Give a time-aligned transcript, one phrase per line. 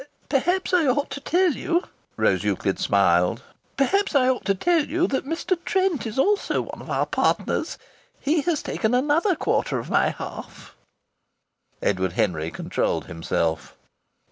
[0.29, 1.83] "Perhaps I ought to tell you,"
[2.17, 3.43] Rose Euclid smiled,
[3.77, 5.55] "perhaps I ought to tell you that Mr.
[5.63, 7.77] Trent is also one of our partners.
[8.19, 10.75] He has taken another quarter of my half."
[11.83, 13.77] Edward Henry controlled himself.